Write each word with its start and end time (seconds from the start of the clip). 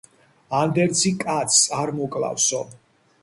ანდერძი 0.59 1.11
კაცს, 1.25 1.59
არ 1.81 1.93
მოკლავსო 1.99 2.63